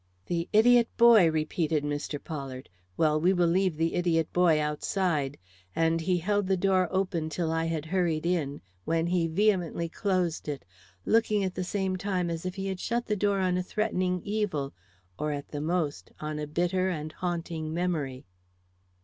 "The 0.25 0.49
idiot 0.51 0.89
boy!" 0.97 1.29
repeated 1.29 1.83
Mr. 1.83 2.17
Pollard. 2.19 2.69
"Well, 2.97 3.21
we 3.21 3.33
will 3.33 3.45
leave 3.45 3.77
the 3.77 3.93
idiot 3.93 4.33
boy 4.33 4.59
outside." 4.59 5.37
And 5.75 6.01
he 6.01 6.17
held 6.17 6.47
the 6.47 6.57
door 6.57 6.87
open 6.89 7.29
till 7.29 7.51
I 7.51 7.65
had 7.65 7.85
hurried 7.85 8.25
in, 8.25 8.61
when 8.83 9.05
he 9.05 9.27
vehemently 9.27 9.89
closed 9.89 10.47
it, 10.49 10.65
looking 11.05 11.43
at 11.43 11.53
the 11.53 11.63
same 11.63 11.97
time 11.97 12.31
as 12.31 12.47
if 12.47 12.55
he 12.55 12.65
had 12.65 12.79
shut 12.79 13.05
the 13.05 13.15
door 13.15 13.41
on 13.41 13.57
a 13.57 13.61
threatening 13.63 14.23
evil, 14.23 14.73
or, 15.19 15.31
at 15.31 15.49
the 15.49 15.61
most, 15.61 16.09
on 16.19 16.39
a 16.39 16.47
bitter 16.47 16.89
and 16.89 17.11
haunting 17.11 17.71
memory. 17.71 18.25